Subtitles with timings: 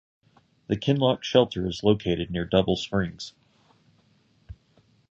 [0.65, 3.33] The Kinlock Shelter is located near Double Springs.